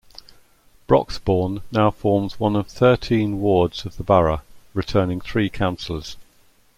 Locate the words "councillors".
5.47-6.17